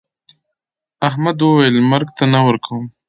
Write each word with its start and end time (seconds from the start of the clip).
احمد 1.07 1.37
وويل: 1.41 1.75
مرگ 1.89 2.07
ته 2.17 2.23
نه 2.33 2.39
ورکوم. 2.47 2.83